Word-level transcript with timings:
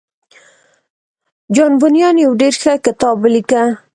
جان 1.55 1.73
بونيان 1.79 2.15
يو 2.25 2.31
ډېر 2.41 2.53
ښه 2.61 2.73
کتاب 2.85 3.15
وليکه. 3.23 3.63